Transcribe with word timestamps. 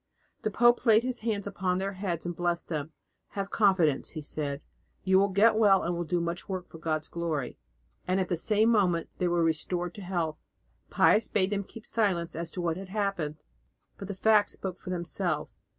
The 0.41 0.49
pope 0.49 0.87
laid 0.87 1.03
his 1.03 1.19
hands 1.19 1.45
upon 1.45 1.77
their 1.77 1.93
heads 1.93 2.25
and 2.25 2.35
blessed 2.35 2.69
them. 2.69 2.91
"Have 3.33 3.51
confidence," 3.51 4.13
he 4.13 4.21
said, 4.23 4.63
"you 5.03 5.19
will 5.19 5.29
get 5.29 5.53
well 5.55 5.83
and 5.83 5.95
will 5.95 6.05
do 6.05 6.19
much 6.19 6.49
work 6.49 6.67
for 6.67 6.79
God's 6.79 7.07
glory," 7.07 7.59
and 8.07 8.19
at 8.19 8.27
the 8.27 8.35
same 8.35 8.69
moment 8.69 9.09
they 9.19 9.27
were 9.27 9.43
restored 9.43 9.93
to 9.93 10.01
health. 10.01 10.39
Pius 10.89 11.27
bade 11.27 11.51
them 11.51 11.63
keep 11.63 11.85
silence 11.85 12.35
as 12.35 12.49
to 12.53 12.61
what 12.61 12.77
had 12.77 12.89
happened, 12.89 13.37
but 13.99 14.07
the 14.07 14.15
facts 14.15 14.53
spoke 14.53 14.79
for 14.79 14.89
themselves. 14.89 15.59